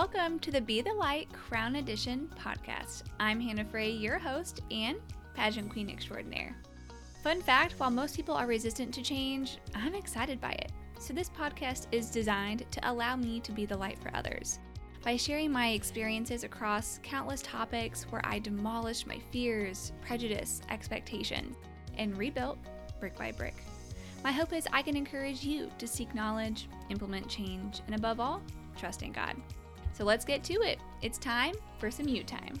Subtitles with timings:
[0.00, 3.02] Welcome to the Be the Light Crown Edition podcast.
[3.20, 4.96] I'm Hanna Fray, your host and
[5.34, 6.56] pageant queen extraordinaire.
[7.22, 10.72] Fun fact while most people are resistant to change, I'm excited by it.
[10.98, 14.58] So, this podcast is designed to allow me to be the light for others.
[15.04, 21.56] By sharing my experiences across countless topics where I demolished my fears, prejudice, expectations,
[21.98, 22.56] and rebuilt
[23.00, 23.56] brick by brick.
[24.24, 28.40] My hope is I can encourage you to seek knowledge, implement change, and above all,
[28.78, 29.36] trust in God.
[30.00, 30.78] So let's get to it.
[31.02, 32.58] It's time for some you time.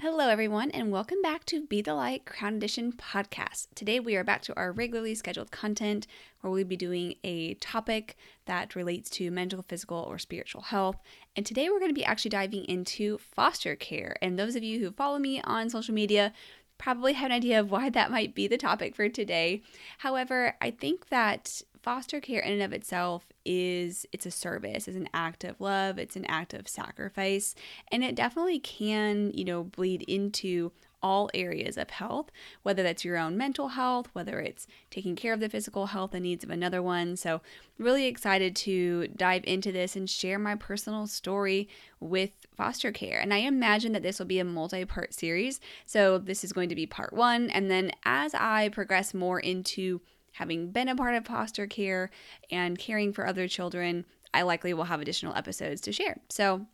[0.00, 3.66] Hello, everyone, and welcome back to Be the Light Crown Edition podcast.
[3.74, 6.06] Today, we are back to our regularly scheduled content
[6.40, 8.16] where we'll be doing a topic
[8.46, 10.96] that relates to mental, physical, or spiritual health.
[11.36, 14.16] And today, we're going to be actually diving into foster care.
[14.22, 16.32] And those of you who follow me on social media
[16.78, 19.62] probably have an idea of why that might be the topic for today.
[19.98, 24.96] However, I think that foster care in and of itself is it's a service, it's
[24.96, 27.54] an act of love, it's an act of sacrifice,
[27.90, 32.30] and it definitely can, you know, bleed into all areas of health,
[32.62, 36.22] whether that's your own mental health, whether it's taking care of the physical health and
[36.22, 37.16] needs of another one.
[37.16, 37.40] So,
[37.78, 41.68] really excited to dive into this and share my personal story
[42.00, 43.20] with foster care.
[43.20, 45.60] And I imagine that this will be a multi part series.
[45.86, 47.50] So, this is going to be part one.
[47.50, 50.00] And then as I progress more into
[50.32, 52.10] having been a part of foster care
[52.50, 56.18] and caring for other children, I likely will have additional episodes to share.
[56.28, 56.66] So,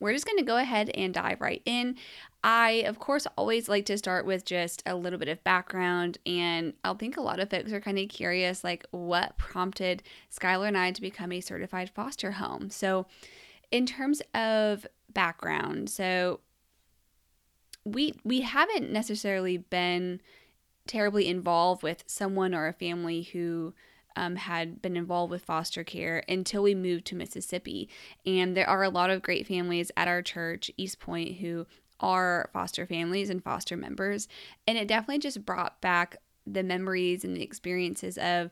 [0.00, 1.96] we're just going to go ahead and dive right in.
[2.44, 6.74] I, of course, always like to start with just a little bit of background, and
[6.84, 10.78] I think a lot of folks are kind of curious like, what prompted Skylar and
[10.78, 12.70] I to become a certified foster home?
[12.70, 13.06] So,
[13.70, 16.40] in terms of background, so
[17.84, 20.20] we we haven't necessarily been
[20.86, 23.74] terribly involved with someone or a family who
[24.16, 27.88] um, had been involved with foster care until we moved to Mississippi.
[28.24, 31.66] And there are a lot of great families at our church, East Point, who
[32.00, 34.28] are foster families and foster members.
[34.66, 36.16] And it definitely just brought back
[36.46, 38.50] the memories and the experiences of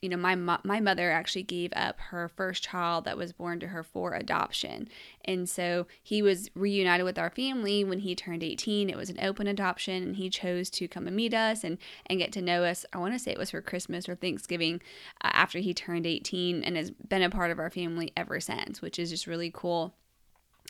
[0.00, 3.60] you know, my mo- my mother actually gave up her first child that was born
[3.60, 4.88] to her for adoption,
[5.24, 8.90] and so he was reunited with our family when he turned 18.
[8.90, 12.18] It was an open adoption, and he chose to come and meet us and and
[12.18, 12.84] get to know us.
[12.92, 14.82] I want to say it was for Christmas or Thanksgiving
[15.24, 18.82] uh, after he turned 18, and has been a part of our family ever since,
[18.82, 19.94] which is just really cool.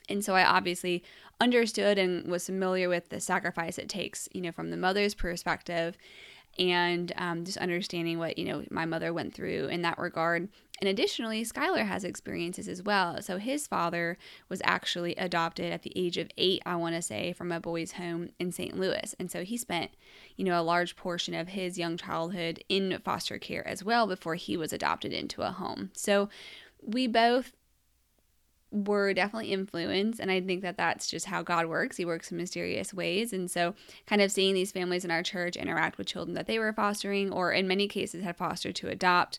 [0.09, 1.03] And so I obviously
[1.41, 5.97] understood and was familiar with the sacrifice it takes, you know, from the mother's perspective
[6.59, 10.49] and um, just understanding what you know my mother went through in that regard.
[10.79, 13.23] And additionally skylar has experiences as well.
[13.23, 14.19] So his father
[14.51, 17.93] was actually adopted at the age of eight i want to say from a boys
[17.93, 19.15] home in st louis.
[19.19, 19.91] And so he spent
[20.37, 24.35] you know a large portion of his young childhood in foster care as well before
[24.35, 25.91] he was adopted into a home.
[25.95, 26.29] So
[26.83, 27.53] we both
[28.71, 31.97] were definitely influenced and i think that that's just how god works.
[31.97, 33.75] He works in mysterious ways and so
[34.07, 37.33] kind of seeing these families in our church interact with children that they were fostering
[37.33, 39.39] or in many cases had fostered to adopt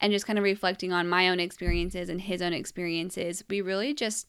[0.00, 3.92] and just kind of reflecting on my own experiences and his own experiences we really
[3.92, 4.28] just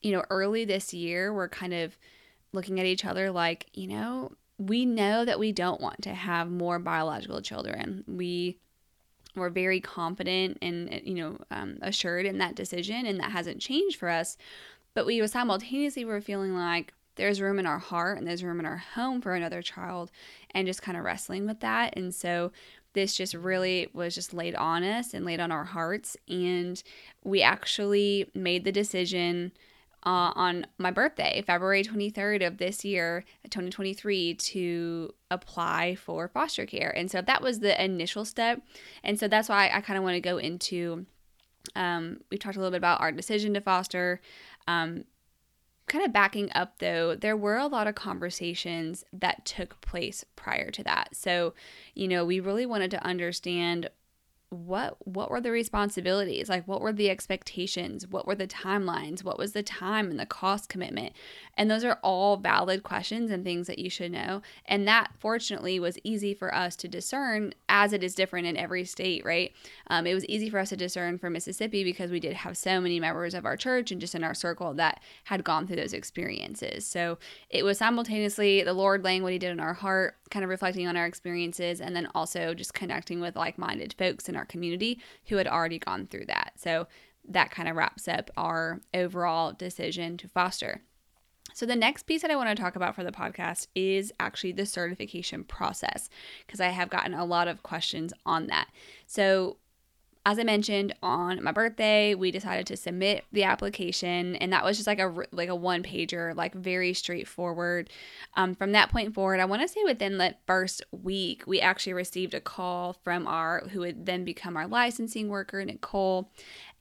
[0.00, 1.98] you know early this year we're kind of
[2.52, 6.50] looking at each other like you know we know that we don't want to have
[6.50, 8.04] more biological children.
[8.06, 8.58] We
[9.34, 13.96] we're very confident and you know um, assured in that decision and that hasn't changed
[13.96, 14.36] for us.
[14.94, 18.66] But we simultaneously were feeling like there's room in our heart and there's room in
[18.66, 20.10] our home for another child
[20.52, 21.94] and just kind of wrestling with that.
[21.96, 22.52] And so
[22.94, 26.16] this just really was just laid on us and laid on our hearts.
[26.28, 26.82] And
[27.24, 29.52] we actually made the decision
[30.04, 36.90] uh, on my birthday, February 23rd of this year, 2023, to apply for foster care.
[36.96, 38.60] And so that was the initial step.
[39.04, 41.06] And so that's why I, kind of want to go into.
[41.76, 44.20] Um, we talked a little bit about our decision to foster.
[44.66, 45.04] Um,
[45.86, 50.70] kind of backing up though, there were a lot of conversations that took place prior
[50.70, 51.14] to that.
[51.14, 51.54] So,
[51.94, 53.88] you know, we really wanted to understand
[54.52, 56.48] what what were the responsibilities?
[56.48, 58.06] Like what were the expectations?
[58.06, 59.24] What were the timelines?
[59.24, 61.14] What was the time and the cost commitment?
[61.56, 64.42] And those are all valid questions and things that you should know.
[64.66, 68.84] And that fortunately was easy for us to discern as it is different in every
[68.84, 69.52] state right?
[69.88, 72.80] Um, it was easy for us to discern for mississippi because we did have so
[72.80, 75.92] many members of our church and just in our circle that had gone through those
[75.92, 76.86] experiences.
[76.86, 80.50] So it was simultaneously the lord laying what he did in our heart kind of
[80.50, 85.00] reflecting on our experiences and then also just connecting with like-minded folks in our community
[85.26, 86.52] who had already gone through that.
[86.56, 86.86] So
[87.28, 90.82] that kind of wraps up our overall decision to foster.
[91.54, 94.52] So, the next piece that I want to talk about for the podcast is actually
[94.52, 96.08] the certification process
[96.46, 98.68] because I have gotten a lot of questions on that.
[99.06, 99.58] So,
[100.24, 104.76] as I mentioned on my birthday, we decided to submit the application, and that was
[104.76, 107.90] just like a like a one pager, like very straightforward.
[108.36, 111.94] Um, from that point forward, I want to say within the first week, we actually
[111.94, 116.30] received a call from our who would then become our licensing worker, Nicole,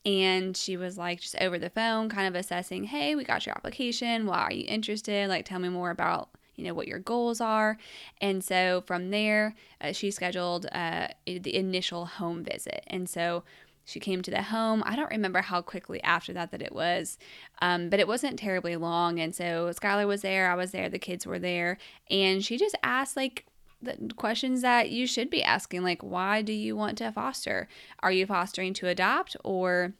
[0.06, 3.56] and she was like just over the phone, kind of assessing, hey, we got your
[3.56, 4.28] application.
[4.28, 5.30] Why are you interested?
[5.30, 6.30] Like, tell me more about
[6.62, 7.78] you know what your goals are.
[8.22, 12.84] And so from there uh, she scheduled uh, the initial home visit.
[12.88, 13.44] And so
[13.84, 14.84] she came to the home.
[14.86, 17.18] I don't remember how quickly after that that it was
[17.62, 19.20] um, but it wasn't terribly long.
[19.20, 21.80] And so skylar was there i was there the kids were there.
[22.10, 23.46] And she just asked like
[23.82, 27.68] the questions that you should be asking like why do you want to foster?
[28.02, 29.94] Are you fostering to adopt or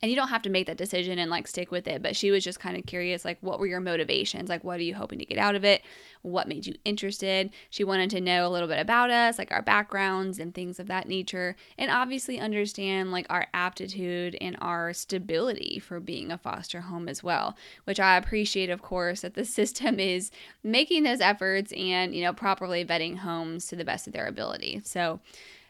[0.00, 2.30] and you don't have to make that decision and like stick with it but she
[2.30, 4.48] was just kind of curious like what were your motivations?
[4.48, 5.82] Like what are you hoping to get out of it?
[6.22, 7.50] What made you interested?
[7.70, 10.86] She wanted to know a little bit about us like our backgrounds and things of
[10.88, 16.82] that nature and obviously understand like our aptitude and our stability for being a foster
[16.82, 20.30] home as well which i appreciate of course that the system is
[20.62, 24.80] making those efforts and you know properly vetting homes to the best of their ability.
[24.84, 25.20] So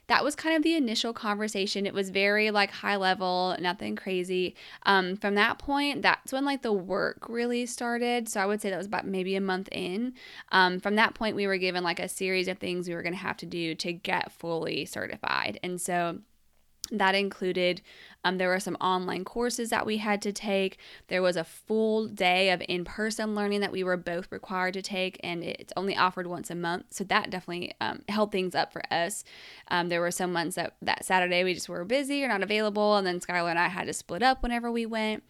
[0.09, 1.87] that was kind of the initial conversation.
[1.87, 4.57] It was very like high level, nothing crazy.
[4.85, 8.29] Um, from that point, that's when like the work really started.
[8.29, 10.15] So I would say that was about maybe a month in.
[10.51, 13.13] Um, from that point, we were given like a series of things we were going
[13.13, 15.61] to have to do to get fully certified.
[15.63, 16.19] And so
[16.91, 17.83] that included
[18.25, 20.79] um, there were some online courses that we had to take.
[21.09, 24.83] There was a full day of in person learning that we were both required to
[24.83, 26.87] take, and it's only offered once a month.
[26.91, 29.25] So that definitely um, held things up for us.
[29.69, 32.97] Um, there were some months that that Saturday we just were busy or not available,
[32.97, 35.23] and then Skylar and I had to split up whenever we went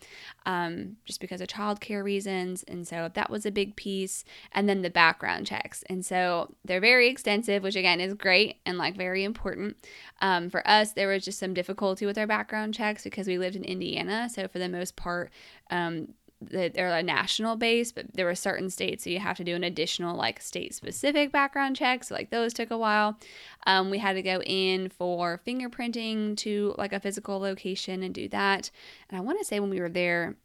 [0.46, 2.62] um, just because of childcare reasons.
[2.62, 4.24] And so that was a big piece.
[4.52, 5.84] And then the background checks.
[5.88, 9.76] And so they're very extensive, which again is great and like very important.
[10.20, 13.64] Um, for us, there was just some difficulty with our background because we lived in
[13.64, 14.28] Indiana.
[14.32, 15.30] So for the most part,
[15.70, 19.56] um, they're a national base, but there were certain states, so you have to do
[19.56, 22.04] an additional like state specific background check.
[22.04, 23.18] So like those took a while.
[23.66, 28.28] Um, we had to go in for fingerprinting to like a physical location and do
[28.28, 28.70] that.
[29.10, 30.36] And I want to say when we were there,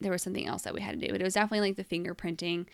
[0.00, 1.84] there was something else that we had to do, but it was definitely like the
[1.84, 2.66] fingerprinting.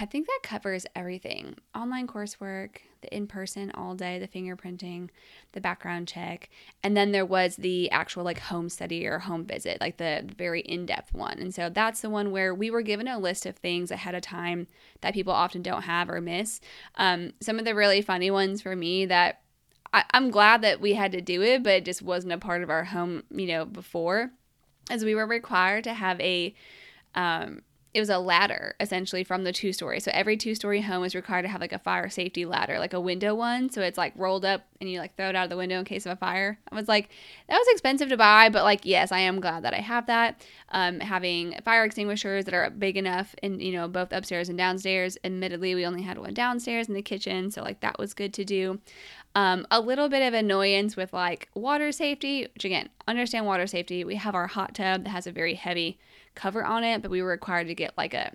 [0.00, 5.10] I think that covers everything online coursework, the in person all day, the fingerprinting,
[5.52, 6.50] the background check.
[6.82, 10.60] And then there was the actual like home study or home visit, like the very
[10.60, 11.38] in depth one.
[11.38, 14.22] And so that's the one where we were given a list of things ahead of
[14.22, 14.66] time
[15.00, 16.60] that people often don't have or miss.
[16.96, 19.40] Um, some of the really funny ones for me that
[19.92, 22.62] I, I'm glad that we had to do it, but it just wasn't a part
[22.62, 24.30] of our home, you know, before,
[24.90, 26.54] as we were required to have a
[27.14, 27.62] um,
[27.94, 30.00] it was a ladder essentially from the two story.
[30.00, 32.94] So every two story home is required to have like a fire safety ladder, like
[32.94, 33.68] a window one.
[33.70, 35.84] So it's like rolled up and you like throw it out of the window in
[35.84, 36.58] case of a fire.
[36.70, 37.10] I was like,
[37.48, 40.42] that was expensive to buy, but like, yes, I am glad that I have that.
[40.70, 45.18] Um, having fire extinguishers that are big enough and, you know, both upstairs and downstairs.
[45.22, 47.50] Admittedly, we only had one downstairs in the kitchen.
[47.50, 48.80] So like that was good to do.
[49.34, 54.02] Um, a little bit of annoyance with like water safety, which again, understand water safety.
[54.04, 55.98] We have our hot tub that has a very heavy
[56.34, 58.34] cover on it, but we were required to get like a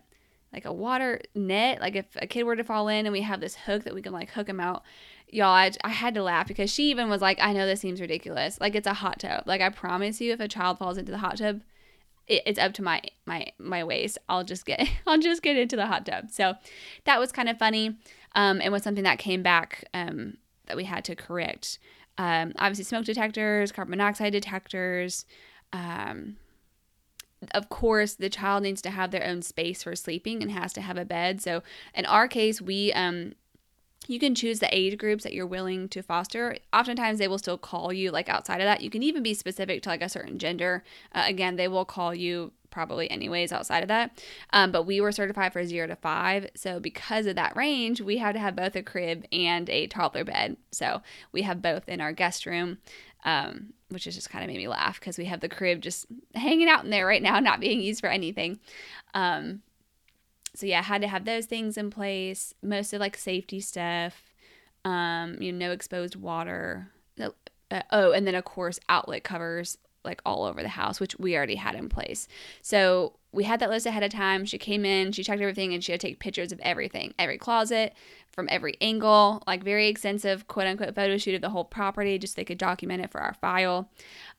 [0.53, 1.81] like a water net.
[1.81, 4.01] Like if a kid were to fall in and we have this hook that we
[4.01, 4.83] can like hook them out.
[5.29, 7.99] Y'all, I, I had to laugh because she even was like, I know this seems
[7.99, 8.59] ridiculous.
[8.61, 9.43] Like it's a hot tub.
[9.45, 11.61] Like I promise you, if a child falls into the hot tub,
[12.27, 14.17] it, it's up to my my my waist.
[14.29, 16.29] I'll just get I'll just get into the hot tub.
[16.31, 16.55] So
[17.05, 17.97] that was kind of funny.
[18.35, 20.37] Um, and was something that came back um,
[20.67, 21.79] that we had to correct.
[22.19, 25.25] Um, obviously, smoke detectors, carbon monoxide detectors.
[25.73, 26.37] Um,
[27.51, 30.81] of course, the child needs to have their own space for sleeping and has to
[30.81, 31.41] have a bed.
[31.41, 31.61] So,
[31.93, 33.33] in our case, we um,
[34.07, 36.57] you can choose the age groups that you're willing to foster.
[36.73, 38.81] Oftentimes, they will still call you like outside of that.
[38.81, 40.83] You can even be specific to like a certain gender.
[41.13, 44.21] Uh, again, they will call you probably anyways outside of that.
[44.51, 46.47] Um, but we were certified for zero to five.
[46.55, 50.23] So because of that range, we had to have both a crib and a toddler
[50.23, 50.57] bed.
[50.71, 51.01] So
[51.31, 52.77] we have both in our guest room.
[53.25, 56.05] Um, which has just kind of made me laugh because we have the crib just
[56.35, 58.59] hanging out in there right now, not being used for anything.
[59.13, 59.61] Um,
[60.53, 62.53] so yeah, I had to have those things in place.
[62.61, 64.33] Most of like safety stuff,
[64.85, 66.89] um, you know, no exposed water.
[67.19, 71.35] Uh, oh, and then of course outlet covers like all over the house, which we
[71.37, 72.27] already had in place.
[72.63, 74.45] So we had that list ahead of time.
[74.45, 77.37] She came in, she checked everything, and she had to take pictures of everything, every
[77.37, 77.93] closet,
[78.31, 82.33] from every angle, like very extensive quote unquote photo shoot of the whole property, just
[82.33, 83.89] so they could document it for our file.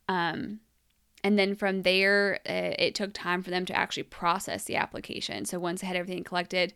[0.09, 0.61] Um,
[1.25, 5.45] And then from there, uh, it took time for them to actually process the application.
[5.45, 6.73] So once I had everything collected,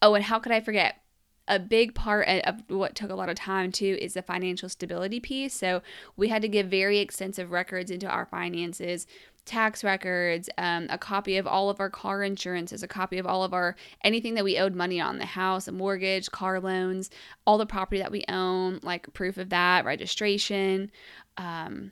[0.00, 1.02] oh, and how could I forget?
[1.48, 5.20] A big part of what took a lot of time too is the financial stability
[5.20, 5.54] piece.
[5.54, 5.82] So
[6.16, 9.06] we had to give very extensive records into our finances,
[9.44, 13.42] tax records, um, a copy of all of our car insurances, a copy of all
[13.42, 17.10] of our anything that we owed money on the house, a mortgage, car loans,
[17.46, 20.90] all the property that we own, like proof of that, registration,
[21.36, 21.90] um,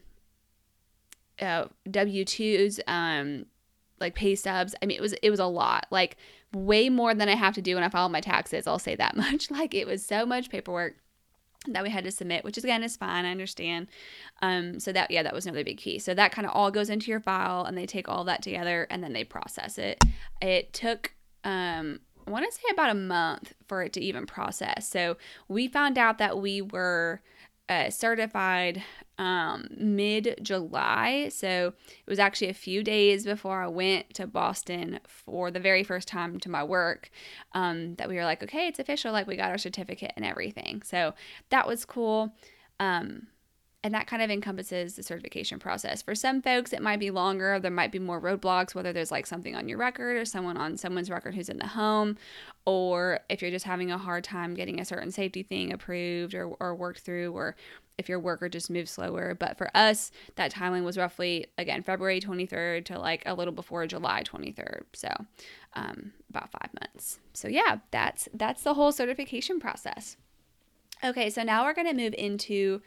[1.41, 3.47] uh, W twos, um,
[3.99, 4.75] like pay stubs.
[4.81, 5.87] I mean, it was it was a lot.
[5.91, 6.17] Like
[6.55, 8.67] way more than I have to do when I file my taxes.
[8.67, 9.51] I'll say that much.
[9.51, 10.97] Like it was so much paperwork
[11.67, 13.25] that we had to submit, which is again is fine.
[13.25, 13.89] I understand.
[14.41, 15.99] Um, so that yeah, that was another big key.
[15.99, 18.87] So that kind of all goes into your file, and they take all that together,
[18.91, 20.03] and then they process it.
[20.41, 21.15] It took
[21.45, 24.89] um, I want to say about a month for it to even process.
[24.89, 25.17] So
[25.49, 27.23] we found out that we were
[27.69, 28.83] uh, certified
[29.19, 31.29] um, mid July.
[31.29, 35.83] So it was actually a few days before I went to Boston for the very
[35.83, 37.11] first time to my work
[37.53, 39.13] um, that we were like, okay, it's official.
[39.13, 40.83] Like we got our certificate and everything.
[40.83, 41.15] So
[41.51, 42.35] that was cool.
[42.81, 43.27] Um,
[43.85, 46.03] and that kind of encompasses the certification process.
[46.03, 47.61] For some folks, it might be longer.
[47.61, 50.77] There might be more roadblocks, whether there's like something on your record or someone on
[50.77, 52.17] someone's record who's in the home,
[52.65, 56.49] or if you're just having a hard time getting a certain safety thing approved or,
[56.59, 57.55] or worked through, or
[57.99, 59.37] if your worker just moves slower.
[59.39, 63.87] But for us, that timeline was roughly, again, February 23rd to like a little before
[63.87, 64.83] July 23rd.
[64.93, 65.09] So
[65.75, 67.21] um, about five months.
[67.33, 70.17] So yeah, that's that's the whole certification process.
[71.05, 72.83] Okay, so now we're going to move into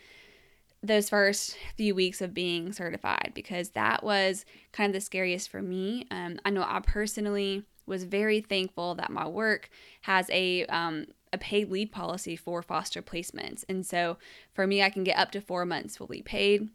[0.84, 5.62] those first few weeks of being certified because that was kind of the scariest for
[5.62, 6.08] me.
[6.10, 9.70] Um, I know I personally was very thankful that my work
[10.02, 14.18] has a um, a paid leave policy for foster placements, and so
[14.54, 16.70] for me, I can get up to four months fully paid.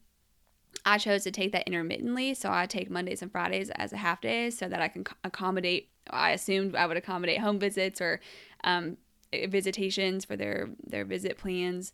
[0.84, 4.20] I chose to take that intermittently, so I take Mondays and Fridays as a half
[4.20, 5.90] day so that I can accommodate.
[6.08, 8.20] I assumed I would accommodate home visits or
[8.62, 8.96] um,
[9.32, 11.92] visitations for their their visit plans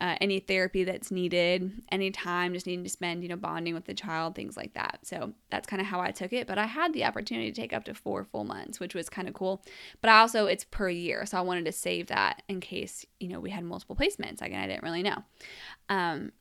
[0.00, 3.84] uh, any therapy that's needed, any time just needing to spend, you know, bonding with
[3.84, 5.00] the child, things like that.
[5.02, 6.46] So that's kind of how I took it.
[6.46, 9.26] But I had the opportunity to take up to four full months, which was kind
[9.26, 9.64] of cool.
[10.00, 11.26] But I also, it's per year.
[11.26, 14.40] So I wanted to save that in case, you know, we had multiple placements.
[14.40, 15.24] Again, I didn't really know.
[15.88, 16.32] Um,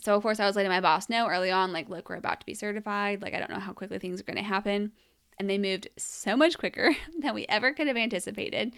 [0.00, 2.40] so of course I was letting my boss know early on, like, look, we're about
[2.40, 3.22] to be certified.
[3.22, 4.90] Like, I don't know how quickly things are going to happen
[5.38, 8.74] and they moved so much quicker than we ever could have anticipated.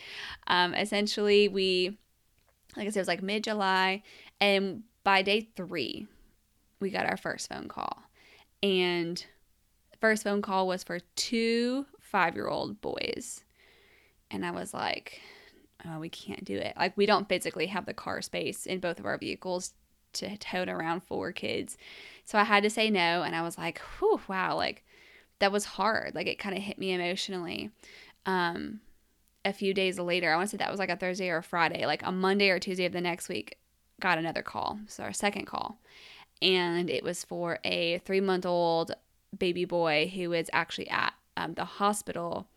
[0.46, 1.98] Um, essentially, we,
[2.76, 4.02] like I said, it was like mid July,
[4.40, 6.06] and by day three,
[6.80, 8.02] we got our first phone call.
[8.62, 9.24] And
[10.00, 13.44] first phone call was for two five year old boys.
[14.30, 15.20] And I was like,
[15.86, 16.74] oh, we can't do it.
[16.76, 19.74] Like, we don't physically have the car space in both of our vehicles
[20.14, 21.76] to tote around four kids.
[22.24, 23.22] So I had to say no.
[23.22, 24.84] And I was like, whew, wow, like
[25.38, 26.14] that was hard.
[26.14, 27.70] Like, it kind of hit me emotionally.
[28.24, 28.80] Um,
[29.46, 31.42] a few days later, I want to say that was like a Thursday or a
[31.42, 33.58] Friday, like a Monday or Tuesday of the next week,
[34.00, 34.80] got another call.
[34.88, 35.78] So our second call.
[36.42, 38.92] And it was for a three month old
[39.36, 42.48] baby boy who was actually at um, the hospital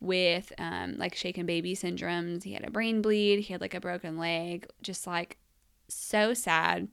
[0.00, 2.44] with um, like shaken baby syndromes.
[2.44, 5.38] He had a brain bleed, he had like a broken leg, just like
[5.88, 6.88] so sad.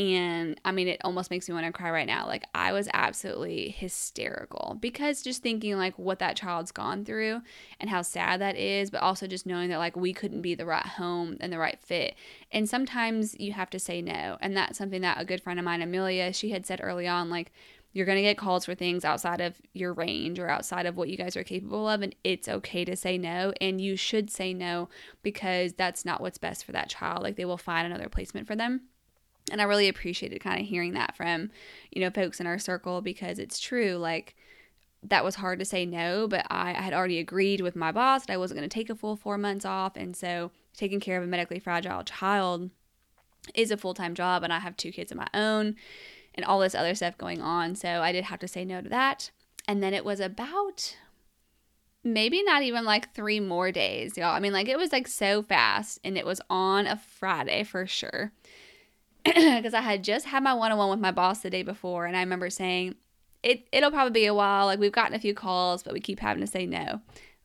[0.00, 2.26] And I mean, it almost makes me want to cry right now.
[2.26, 7.42] Like, I was absolutely hysterical because just thinking like what that child's gone through
[7.78, 10.64] and how sad that is, but also just knowing that like we couldn't be the
[10.64, 12.14] right home and the right fit.
[12.50, 14.38] And sometimes you have to say no.
[14.40, 17.28] And that's something that a good friend of mine, Amelia, she had said early on,
[17.28, 17.52] like,
[17.92, 21.10] you're going to get calls for things outside of your range or outside of what
[21.10, 22.00] you guys are capable of.
[22.00, 23.52] And it's okay to say no.
[23.60, 24.88] And you should say no
[25.22, 27.22] because that's not what's best for that child.
[27.22, 28.82] Like, they will find another placement for them.
[29.50, 31.50] And I really appreciated kind of hearing that from,
[31.90, 33.96] you know, folks in our circle because it's true.
[33.96, 34.36] Like,
[35.02, 38.26] that was hard to say no, but I, I had already agreed with my boss
[38.26, 39.96] that I wasn't going to take a full four months off.
[39.96, 42.70] And so, taking care of a medically fragile child
[43.54, 44.42] is a full time job.
[44.42, 45.76] And I have two kids of my own
[46.34, 47.74] and all this other stuff going on.
[47.74, 49.30] So, I did have to say no to that.
[49.66, 50.96] And then it was about
[52.02, 54.34] maybe not even like three more days, y'all.
[54.34, 55.98] I mean, like, it was like so fast.
[56.04, 58.32] And it was on a Friday for sure
[59.24, 62.06] because I had just had my one on one with my boss the day before,
[62.06, 62.94] and I remember saying,
[63.42, 64.66] it, it'll probably be a while.
[64.66, 67.00] Like, we've gotten a few calls, but we keep having to say no.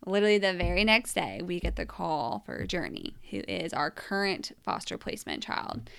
[0.06, 4.52] Literally, the very next day, we get the call for Journey, who is our current
[4.64, 5.90] foster placement child.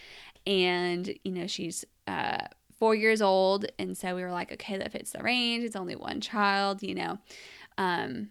[0.47, 2.47] And, you know, she's uh,
[2.79, 3.67] four years old.
[3.79, 5.65] And so we were like, okay, that fits the range.
[5.65, 7.19] It's only one child, you know.
[7.79, 8.31] Um,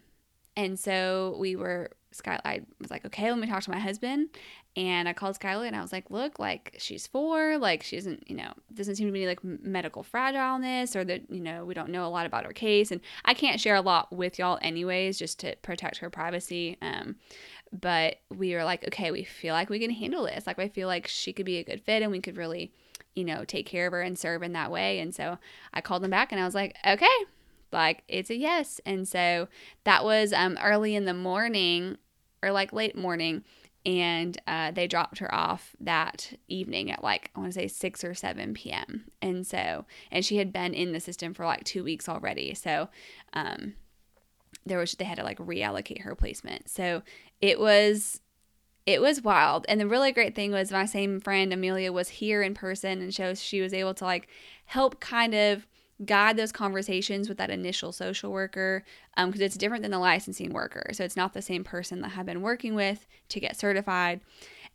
[0.56, 4.30] and so we were, Skylight was like, okay, let me talk to my husband
[4.76, 8.28] And I called Skylar and I was like, look, like she's four, like she isn't,
[8.28, 11.88] you know, doesn't seem to be like medical fragileness or that, you know, we don't
[11.88, 12.90] know a lot about her case.
[12.90, 16.76] And I can't share a lot with y'all anyways, just to protect her privacy.
[16.82, 17.16] Um,
[17.72, 20.46] but we were like, okay, we feel like we can handle this.
[20.46, 22.70] Like I feel like she could be a good fit and we could really,
[23.14, 24.98] you know, take care of her and serve in that way.
[24.98, 25.38] And so
[25.72, 27.06] I called them back and I was like, okay,
[27.72, 28.78] like it's a yes.
[28.84, 29.48] And so
[29.84, 31.96] that was um early in the morning
[32.42, 33.42] or like late morning
[33.86, 38.04] and uh, they dropped her off that evening at like I want to say 6
[38.04, 39.04] or 7 p.m.
[39.22, 42.52] And so and she had been in the system for like 2 weeks already.
[42.54, 42.88] So
[43.32, 43.74] um
[44.66, 46.68] there was they had to like reallocate her placement.
[46.68, 47.02] So
[47.40, 48.20] it was
[48.86, 49.66] it was wild.
[49.68, 53.14] And the really great thing was my same friend Amelia was here in person and
[53.14, 54.26] so she was able to like
[54.64, 55.64] help kind of
[56.04, 58.84] guide those conversations with that initial social worker
[59.16, 60.90] because um, it's different than the licensing worker.
[60.92, 64.20] So it's not the same person that I've been working with to get certified.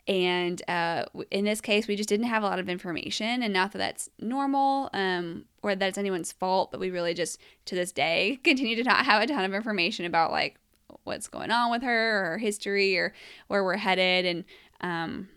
[0.08, 3.72] And uh, in this case, we just didn't have a lot of information, and not
[3.74, 7.92] that that's normal um, or that it's anyone's fault, but we really just to this
[7.92, 10.58] day continue to not have a ton of information about like
[11.04, 13.14] what's going on with her or her history or
[13.48, 14.44] where we're headed, and
[14.82, 15.30] um,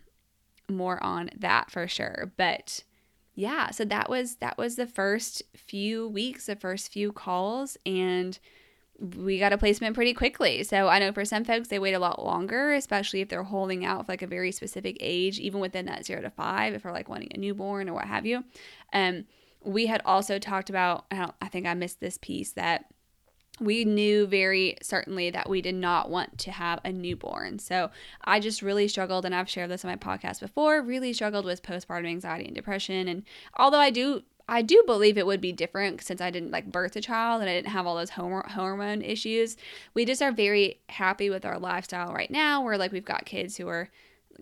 [0.67, 2.31] more on that for sure.
[2.35, 2.83] But
[3.35, 8.39] yeah, so that was that was the first few weeks, the first few calls and
[8.97, 10.63] we got a placement pretty quickly.
[10.63, 13.83] So I know for some folks they wait a lot longer, especially if they're holding
[13.83, 16.93] out for like a very specific age, even within that zero to five, if they're
[16.93, 18.43] like wanting a newborn or what have you.
[18.93, 19.25] Um,
[19.63, 22.85] we had also talked about, I, I think I missed this piece that
[23.59, 27.59] we knew very certainly that we did not want to have a newborn.
[27.59, 27.89] So
[28.23, 31.63] I just really struggled, and I've shared this on my podcast before, really struggled with
[31.63, 33.07] postpartum anxiety and depression.
[33.07, 33.23] And
[33.55, 36.95] although I do I do believe it would be different since I didn't like birth
[36.95, 39.57] a child and I didn't have all those hormone issues.
[39.95, 42.63] We just are very happy with our lifestyle right now.
[42.63, 43.89] Where like we've got kids who are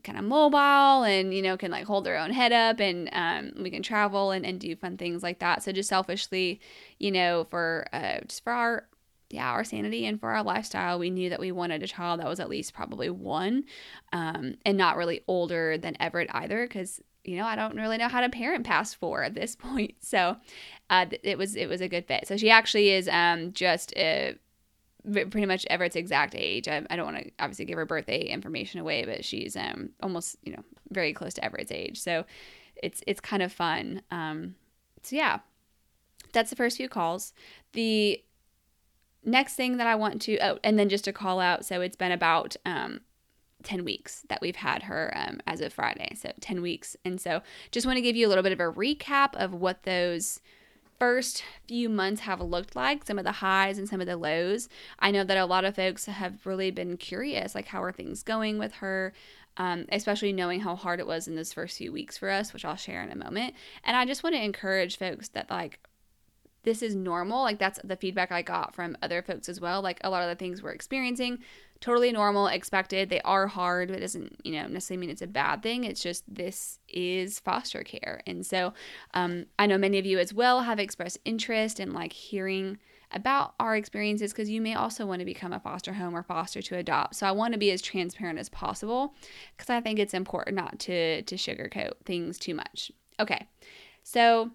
[0.04, 3.52] kind of mobile and you know can like hold their own head up and um,
[3.62, 6.60] we can travel and, and do fun things like that so just selfishly
[6.98, 8.88] you know for uh, just for our
[9.34, 12.28] yeah, our sanity and for our lifestyle, we knew that we wanted a child that
[12.28, 13.64] was at least probably one
[14.14, 18.10] um, and not really older than Everett either, because you know I don't really know
[18.10, 19.96] how to parent past four at this point.
[20.02, 20.38] So
[20.90, 22.28] uh, it was it was a good fit.
[22.28, 24.38] So she actually is um, just a,
[25.04, 26.68] pretty much Everett's exact age.
[26.68, 30.36] I, I don't want to obviously give her birthday information away, but she's um, almost
[30.44, 32.00] you know very close to Everett's age.
[32.00, 32.24] So
[32.76, 34.04] it's it's kind of fun.
[34.12, 34.56] Um,
[35.02, 35.40] so yeah,
[36.34, 37.34] that's the first few calls.
[37.72, 38.24] The
[39.24, 41.96] next thing that I want to, oh, and then just to call out, so it's
[41.96, 43.02] been about um,
[43.64, 46.16] 10 weeks that we've had her um, as of Friday.
[46.16, 46.96] So 10 weeks.
[47.04, 49.84] And so just want to give you a little bit of a recap of what
[49.84, 50.40] those
[51.00, 54.70] first few months have looked like, some of the highs and some of the lows.
[55.00, 58.24] I know that a lot of folks have really been curious, like, how are things
[58.24, 59.14] going with her?
[59.58, 62.66] Um, especially knowing how hard it was in those first few weeks for us, which
[62.66, 63.54] I'll share in a moment.
[63.84, 65.80] And I just want to encourage folks that, like,
[66.64, 67.42] this is normal.
[67.42, 69.82] Like that's the feedback I got from other folks as well.
[69.82, 71.40] Like a lot of the things we're experiencing,
[71.82, 73.10] totally normal, expected.
[73.10, 75.84] They are hard, but it doesn't, you know, necessarily mean it's a bad thing.
[75.84, 78.22] It's just this is foster care.
[78.26, 78.74] And so
[79.14, 82.80] um, I know many of you as well have expressed interest in like hearing
[83.12, 86.62] about our experiences because you may also want to become a foster home or foster
[86.62, 87.16] to adopt.
[87.16, 89.14] So I want to be as transparent as possible
[89.56, 92.92] because I think it's important not to to sugarcoat things too much.
[93.20, 93.48] Okay.
[94.04, 94.52] So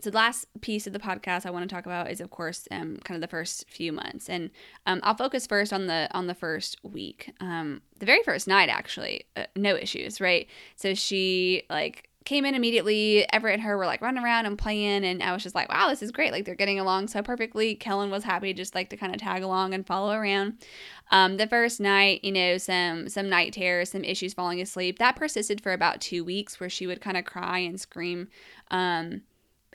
[0.00, 2.66] so the last piece of the podcast I want to talk about is, of course,
[2.70, 4.50] um, kind of the first few months, and
[4.86, 7.32] um, I'll focus first on the on the first week.
[7.40, 10.48] Um, the very first night, actually, uh, no issues, right?
[10.76, 13.24] So she like came in immediately.
[13.32, 15.88] Everett and her were like running around and playing, and I was just like, wow,
[15.88, 16.32] this is great.
[16.32, 17.76] Like they're getting along so perfectly.
[17.76, 20.54] Kellen was happy just like to kind of tag along and follow around.
[21.12, 24.98] Um, the first night, you know, some some night terrors, some issues falling asleep.
[24.98, 28.28] That persisted for about two weeks, where she would kind of cry and scream.
[28.70, 29.22] Um,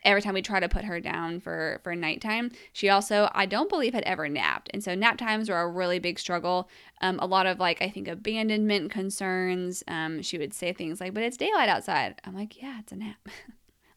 [0.04, 3.70] every time we try to put her down for for nighttime she also i don't
[3.70, 4.70] believe had ever napped.
[4.74, 6.70] And so nap times were a really big struggle.
[7.02, 9.84] Um, a lot of like i think abandonment concerns.
[9.88, 12.16] Um, she would say things like but it's daylight outside.
[12.26, 13.18] I'm like yeah it's a nap.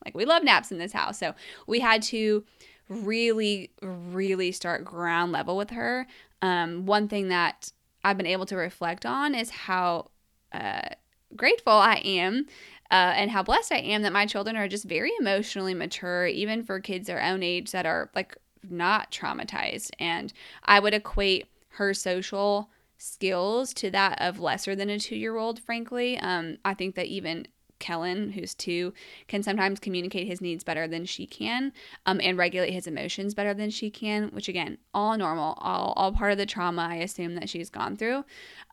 [0.05, 1.17] Like we love naps in this house.
[1.17, 1.33] So
[1.69, 2.43] we had to
[2.89, 6.09] really really start ground level with her.
[6.43, 7.71] Um, one thing that
[8.05, 10.11] i've been able to reflect on is how
[10.51, 10.89] uh,
[11.37, 12.47] grateful i am
[12.93, 16.63] uh, and how blessed I am that my children are just very emotionally mature, even
[16.63, 18.37] for kids their own age that are like
[18.69, 19.91] not traumatized.
[19.99, 20.31] And
[20.65, 25.59] I would equate her social skills to that of lesser than a two year old,
[25.59, 26.19] frankly.
[26.19, 28.93] Um, I think that even Kellen, who's two,
[29.27, 31.73] can sometimes communicate his needs better than she can
[32.07, 36.13] um, and regulate his emotions better than she can, which again, all normal, all, all
[36.13, 38.25] part of the trauma I assume that she's gone through.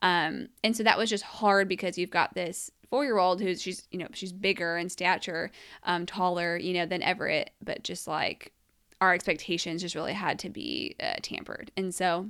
[0.04, 3.62] Um, and so that was just hard because you've got this four year old who's
[3.62, 5.52] she's you know she's bigger in stature
[5.84, 8.54] um taller you know than everett but just like
[9.02, 11.72] our expectations just really had to be uh, tampered.
[11.78, 12.30] And so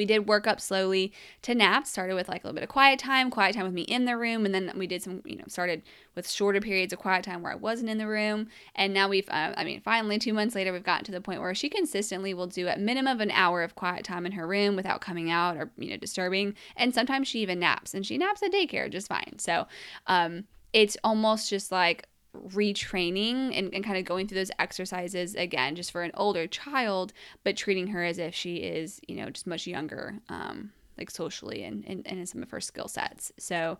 [0.00, 2.98] we did work up slowly to naps started with like a little bit of quiet
[2.98, 5.44] time quiet time with me in the room and then we did some you know
[5.46, 5.82] started
[6.14, 8.48] with shorter periods of quiet time where i wasn't in the room.
[8.74, 11.42] And now we've uh, i mean finally two months later we've gotten to the point
[11.42, 14.46] where she consistently will do at minimum of an hour of quiet time in her
[14.46, 16.54] room without coming out or you know disturbing.
[16.76, 19.38] And sometimes she even naps and she naps at daycare just fine.
[19.38, 19.66] So
[20.06, 25.74] um it's almost just like retraining and, and kind of going through those exercises again
[25.74, 27.12] just for an older child
[27.42, 31.64] but treating her as if she is you know just much younger um, like socially
[31.64, 33.32] and, and, and in some of her skill sets.
[33.38, 33.78] So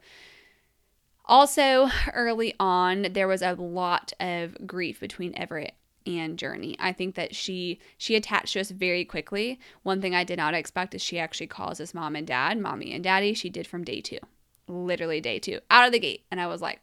[1.26, 5.74] also early on there was a lot of grief between everett
[6.06, 6.76] and journey.
[6.80, 9.60] I think that she she attached to us very quickly.
[9.82, 12.92] One thing i did not expect is she actually calls us mom and dad mommy
[12.92, 14.18] and daddy she did from day two
[14.66, 16.24] literally day two out of the gate.
[16.30, 16.80] And i was like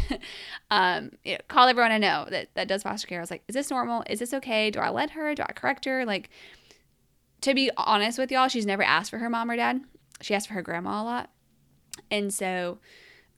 [0.70, 3.18] um, you know, call everyone I know that, that does foster care.
[3.18, 4.04] I was like, is this normal?
[4.08, 4.70] Is this okay?
[4.70, 5.34] Do I let her?
[5.34, 6.04] Do I correct her?
[6.04, 6.30] Like,
[7.42, 9.80] to be honest with y'all, she's never asked for her mom or dad.
[10.20, 11.30] She asked for her grandma a lot.
[12.10, 12.78] And so,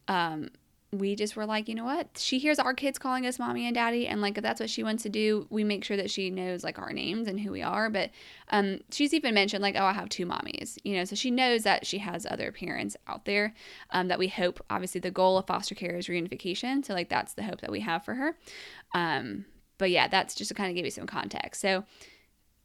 [0.09, 0.51] um,
[0.93, 2.09] we just were like, you know what?
[2.17, 4.83] She hears our kids calling us mommy and daddy, and like if that's what she
[4.83, 7.63] wants to do, we make sure that she knows like our names and who we
[7.63, 7.91] are.
[7.91, 8.11] But
[8.51, 11.65] um, she's even mentioned like, oh, I have two mommies, you know, so she knows
[11.65, 13.55] that she has other parents out there.
[13.91, 17.35] Um, that we hope, obviously, the goal of foster care is reunification, so like that's
[17.35, 18.37] the hope that we have for her.
[18.95, 19.45] Um,
[19.79, 21.61] but yeah, that's just to kind of give you some context.
[21.61, 21.85] So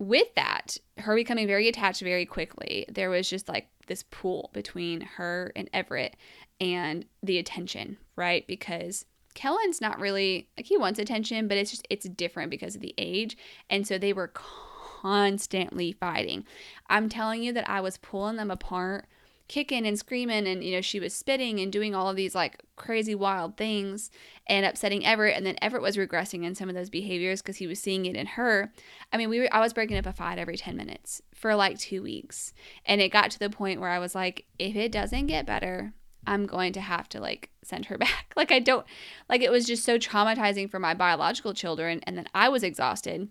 [0.02, 5.02] with that, her becoming very attached very quickly, there was just like this pool between
[5.02, 6.16] her and Everett
[6.62, 8.46] and the attention, right?
[8.48, 12.82] Because Kellen's not really like he wants attention, but it's just it's different because of
[12.82, 13.36] the age.
[13.70, 16.46] And so they were constantly fighting.
[16.90, 19.08] I'm telling you that I was pulling them apart,
[19.48, 22.62] kicking and screaming and you know, she was spitting and doing all of these like
[22.76, 24.12] crazy wild things
[24.46, 27.68] and upsetting Everett and then Everett was regressing in some of those behaviors because he
[27.68, 28.72] was seeing it in her.
[29.12, 31.80] I mean, we were I was breaking up a fight every 10 minutes for like
[31.80, 32.54] 2 weeks.
[32.86, 35.94] And it got to the point where I was like, if it doesn't get better,
[36.26, 38.34] I'm going to have to like send her back.
[38.36, 38.86] Like I don't
[39.30, 43.30] like it was just so traumatizing for my biological children and then I was exhausted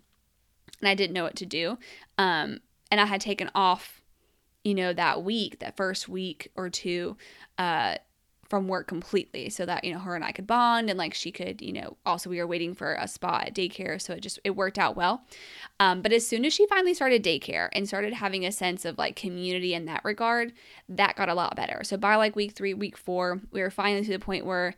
[0.79, 1.77] and I didn't know what to do.
[2.17, 4.01] Um and I had taken off
[4.63, 7.17] you know that week, that first week or two
[7.57, 7.95] uh
[8.51, 11.31] from work completely so that you know her and I could bond and like she
[11.31, 14.39] could you know also we were waiting for a spot at daycare so it just
[14.43, 15.23] it worked out well.
[15.79, 18.97] Um, but as soon as she finally started daycare and started having a sense of
[18.97, 20.51] like community in that regard
[20.89, 21.81] that got a lot better.
[21.85, 24.75] So by like week three week four we were finally to the point where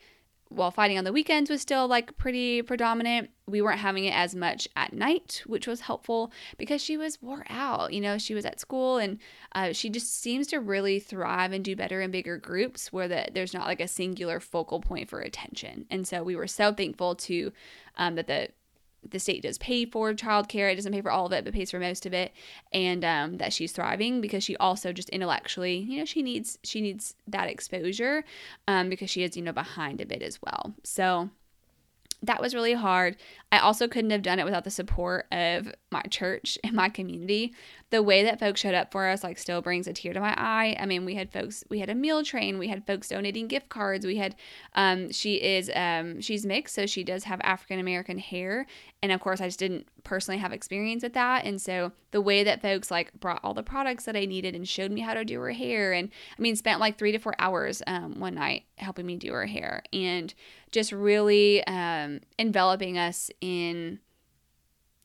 [0.54, 4.36] while fighting on the weekends was still like pretty predominant, we weren't having it as
[4.36, 7.92] much at night, which was helpful because she was wore out.
[7.92, 9.20] You know, she was at school and
[9.54, 13.28] uh, she just seems to really thrive and do better in bigger groups where the,
[13.34, 15.86] there's not like a singular focal point for attention.
[15.90, 17.52] And so we were so thankful to
[17.98, 18.50] um, that the
[19.10, 20.72] the state does pay for childcare.
[20.72, 22.32] It doesn't pay for all of it, but pays for most of it,
[22.72, 26.82] and um, that she's thriving because she also just intellectually, you know, she needs she
[26.82, 28.24] needs that exposure
[28.68, 30.74] um, because she is you know behind a bit as well.
[30.84, 31.30] So
[32.24, 33.18] that was really hard.
[33.52, 37.54] I also couldn't have done it without the support of my church and my community.
[37.94, 40.34] The way that folks showed up for us like still brings a tear to my
[40.36, 40.76] eye.
[40.80, 43.70] I mean, we had folks, we had a meal train, we had folks donating gift
[43.70, 44.04] cards.
[44.04, 44.36] We had,
[44.74, 48.66] um, she is, um, she's mixed, so she does have African American hair,
[49.04, 51.46] and of course, I just didn't personally have experience with that.
[51.46, 54.68] And so the way that folks like brought all the products that I needed and
[54.68, 57.36] showed me how to do her hair, and I mean, spent like three to four
[57.38, 60.34] hours um, one night helping me do her hair, and
[60.72, 64.00] just really um, enveloping us in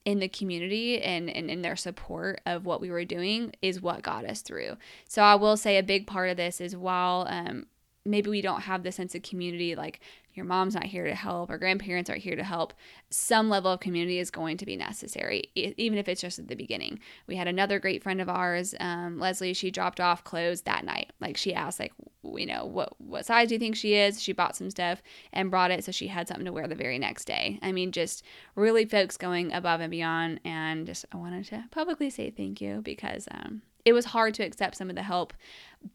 [0.08, 4.00] in the community and, and in their support of what we were doing is what
[4.00, 4.74] got us through.
[5.06, 7.66] So I will say a big part of this is while um,
[8.06, 10.00] maybe we don't have the sense of community like
[10.38, 12.72] your mom's not here to help or grandparents aren't here to help
[13.10, 16.54] some level of community is going to be necessary even if it's just at the
[16.54, 16.98] beginning.
[17.26, 21.12] We had another great friend of ours um, leslie she dropped off clothes that night.
[21.20, 21.92] Like she asked like
[22.24, 24.22] you know what what size do you think she is?
[24.22, 26.98] She bought some stuff and brought it so she had something to wear the very
[26.98, 27.58] next day.
[27.60, 28.24] I mean just
[28.54, 32.80] really folks going above and beyond and just i wanted to publicly say thank you
[32.82, 35.32] because um, it was hard to accept some of the help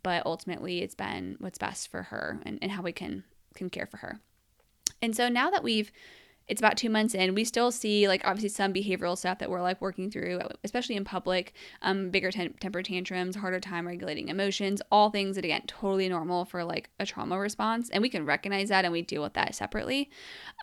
[0.02, 3.24] but ultimately it's been what's best for her and, and how we can
[3.56, 4.20] can care for her
[5.04, 5.92] and so now that we've
[6.48, 7.36] it's about two months in.
[7.36, 11.06] We still see like obviously some behavioral stuff that we're like working through, especially in
[11.06, 16.10] public, um, bigger tem- temper tantrums, harder time regulating emotions, all things that again totally
[16.10, 19.34] normal for like a trauma response, and we can recognize that and we deal with
[19.34, 20.10] that separately.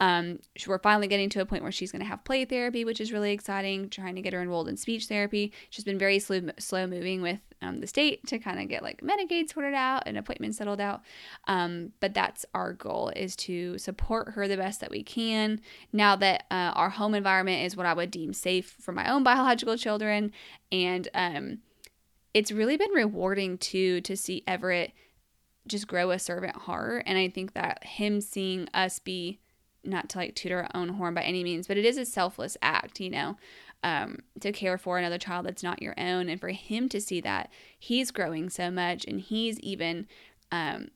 [0.01, 3.01] Um, we're finally getting to a point where she's going to have play therapy, which
[3.01, 3.89] is really exciting.
[3.89, 5.53] Trying to get her enrolled in speech therapy.
[5.71, 9.03] She's been very slow, slow moving with um, the state to kind of get like
[9.03, 11.03] Medicaid sorted out and appointments settled out.
[11.47, 15.61] Um, but that's our goal is to support her the best that we can.
[15.93, 19.23] Now that uh, our home environment is what I would deem safe for my own
[19.23, 20.33] biological children,
[20.73, 21.59] and um,
[22.33, 24.93] it's really been rewarding too to see Everett
[25.67, 27.05] just grow a servant heart.
[27.07, 29.41] And I think that him seeing us be
[29.85, 32.57] not to like tutor our own horn by any means, but it is a selfless
[32.63, 33.37] act, you know
[33.83, 36.29] um, to care for another child that's not your own.
[36.29, 40.07] And for him to see that he's growing so much and he's even
[40.53, 40.89] um,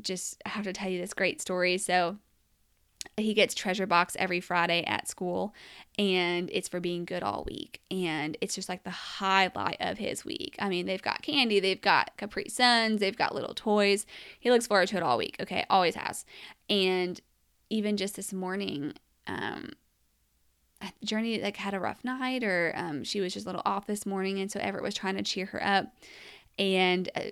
[0.00, 1.78] just, I have to tell you this great story.
[1.78, 2.18] So,
[3.16, 5.54] he gets treasure box every Friday at school
[5.98, 10.24] and it's for being good all week and it's just like the highlight of his
[10.24, 10.56] week.
[10.58, 14.06] I mean, they've got candy, they've got Capri Suns, they've got little toys.
[14.38, 15.36] He looks forward to it all week.
[15.40, 16.24] Okay, always has.
[16.68, 17.20] And
[17.70, 18.94] even just this morning,
[19.26, 19.70] um,
[21.04, 24.06] Journey like had a rough night or um, she was just a little off this
[24.06, 25.86] morning, and so Everett was trying to cheer her up,
[26.58, 27.22] and uh,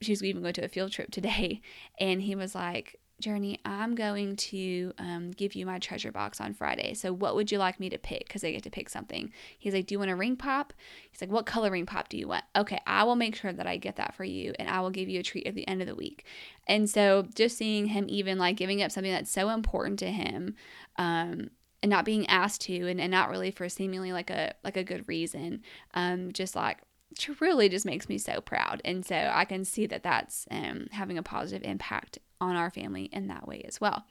[0.00, 1.60] she was even going to a field trip today,
[1.98, 6.54] and he was like, Journey, I'm going to um, give you my treasure box on
[6.54, 6.94] Friday.
[6.94, 8.26] So, what would you like me to pick?
[8.26, 9.30] Because I get to pick something.
[9.58, 10.72] He's like, Do you want a ring pop?
[11.10, 12.44] He's like, What color ring pop do you want?
[12.56, 15.08] Okay, I will make sure that I get that for you and I will give
[15.08, 16.24] you a treat at the end of the week.
[16.66, 20.54] And so, just seeing him even like giving up something that's so important to him
[20.96, 21.50] um,
[21.82, 24.84] and not being asked to and, and not really for seemingly like a like a
[24.84, 25.62] good reason
[25.94, 26.78] um just like
[27.18, 28.80] truly just makes me so proud.
[28.84, 33.04] And so i can see that that's um, having a positive impact on our family
[33.12, 34.04] in that way as well.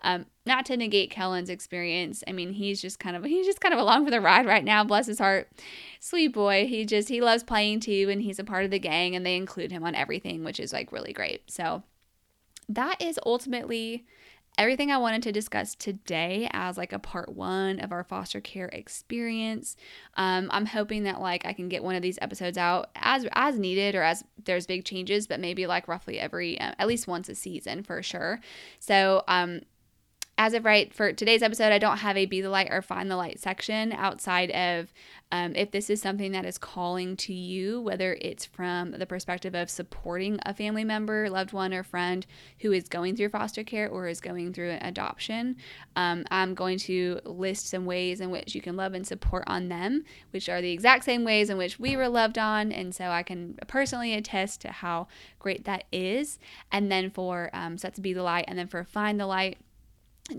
[0.00, 3.74] Um, not to negate kellen's experience i mean he's just kind of he's just kind
[3.74, 5.50] of along for the ride right now bless his heart.
[6.00, 9.14] Sweet boy he just he loves playing too and he's a part of the gang
[9.14, 11.50] and they include him on everything which is like really great.
[11.50, 11.82] So
[12.68, 14.06] that is ultimately
[14.58, 18.68] everything I wanted to discuss today as like a part one of our foster care
[18.68, 19.76] experience.
[20.16, 23.58] Um, I'm hoping that like I can get one of these episodes out as as
[23.58, 27.28] needed or as there's big changes, but maybe like roughly every uh, at least once
[27.28, 28.40] a season for sure.
[28.78, 29.62] So um,
[30.36, 33.08] as of right for today's episode, I don't have a be the light or find
[33.08, 34.92] the light section outside of
[35.30, 39.54] um, if this is something that is calling to you, whether it's from the perspective
[39.54, 42.26] of supporting a family member, loved one, or friend
[42.60, 45.56] who is going through foster care or is going through an adoption.
[45.94, 49.68] Um, I'm going to list some ways in which you can love and support on
[49.68, 52.72] them, which are the exact same ways in which we were loved on.
[52.72, 55.06] And so I can personally attest to how
[55.38, 56.38] great that is.
[56.72, 58.44] And then for, um, so that's be the light.
[58.48, 59.58] And then for find the light,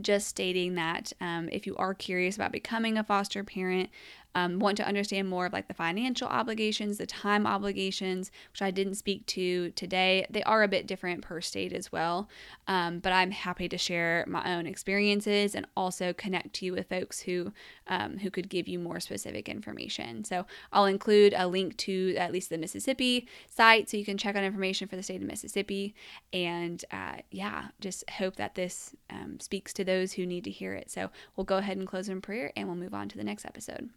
[0.02, 3.89] just stating that um, if you are curious about becoming a foster parent,
[4.36, 8.69] um, want to understand more of like the financial obligations, the time obligations, which I
[8.69, 10.28] didn't speak to today.
[10.30, 12.30] They are a bit different per state as well,
[12.67, 17.21] um, but I'm happy to share my own experiences and also connect you with folks
[17.21, 17.54] who
[17.88, 20.24] um, who could give you more specific information.
[20.24, 24.36] So I'll include a link to at least the Mississippi site so you can check
[24.36, 25.95] on information for the state of Mississippi.
[26.34, 30.74] And uh, yeah, just hope that this um, speaks to those who need to hear
[30.74, 30.91] it.
[30.91, 33.45] So we'll go ahead and close in prayer and we'll move on to the next
[33.45, 33.89] episode.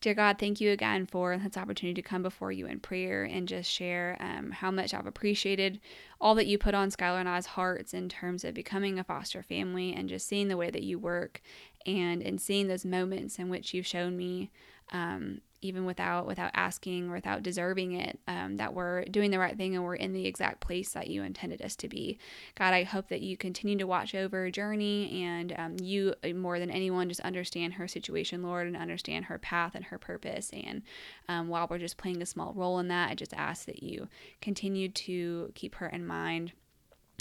[0.00, 3.46] Dear God, thank you again for this opportunity to come before you in prayer and
[3.46, 5.78] just share um, how much I've appreciated
[6.18, 9.42] all that you put on Skylar and I's hearts in terms of becoming a foster
[9.42, 11.42] family and just seeing the way that you work
[11.84, 14.50] and in seeing those moments in which you've shown me
[14.92, 19.56] um, even without without asking or without deserving it um, that we're doing the right
[19.56, 22.18] thing and we're in the exact place that you intended us to be.
[22.54, 26.28] God i hope that you continue to watch over her journey and um, you uh,
[26.28, 30.50] more than anyone just understand her situation lord and understand her path and her purpose.
[30.52, 30.82] And
[31.28, 34.08] um, while we're just playing a small role in that i just ask that you
[34.40, 36.52] continue to keep her in mind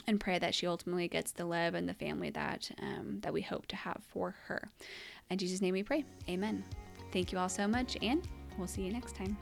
[0.08, 3.42] and pray that she ultimately gets the love and the family that um, that we
[3.42, 4.70] hope to have for her.
[5.30, 6.06] In jesus name we pray.
[6.30, 6.64] Amen
[7.12, 9.38] Thank you all so much, and we'll see you next time.